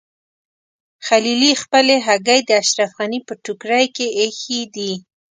[1.07, 4.91] خلیلي خپلې هګۍ د اشرف غني په ټوکرۍ کې ایښي دي.